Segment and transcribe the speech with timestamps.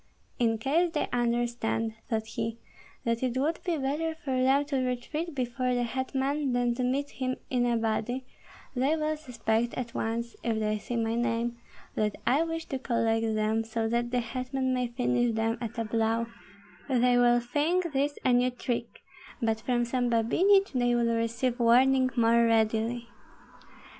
[0.39, 2.57] "In case they understand," thought he,
[3.03, 7.11] "that it would be better for them to retreat before the hetman than to meet
[7.11, 8.25] him in a body,
[8.75, 11.59] they will suspect at once, if they see my name,
[11.93, 15.85] that I wish to collect them, so that the hetman may finish them at a
[15.85, 16.25] blow;
[16.89, 19.03] they will think this a new trick,
[19.39, 23.07] but from some Babinich they will receive warning more readily."